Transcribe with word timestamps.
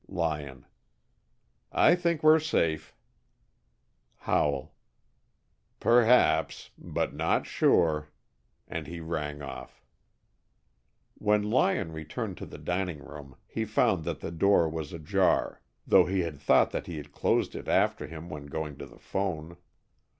Lyon: 0.07 0.65
"I 1.71 1.93
think 1.93 2.23
we're 2.23 2.39
safe." 2.39 2.95
Howell: 4.21 4.73
"Perhaps. 5.79 6.71
But 6.75 7.13
not 7.13 7.45
sure." 7.45 8.07
And 8.67 8.87
he 8.87 8.99
rang 8.99 9.43
off. 9.43 9.85
When 11.19 11.51
Lyon 11.51 11.91
returned 11.91 12.37
to 12.37 12.47
the 12.47 12.57
dining 12.57 12.97
room, 13.03 13.35
he 13.45 13.63
found 13.63 14.03
that 14.05 14.21
the 14.21 14.31
door 14.31 14.67
was 14.67 14.91
ajar, 14.91 15.61
though 15.85 16.05
he 16.07 16.21
had 16.21 16.39
thought 16.39 16.71
that 16.71 16.87
he 16.87 17.03
closed 17.03 17.53
it 17.53 17.67
after 17.67 18.07
him 18.07 18.27
when 18.27 18.47
going 18.47 18.79
to 18.79 18.87
the 18.87 18.97
'phone. 18.97 19.55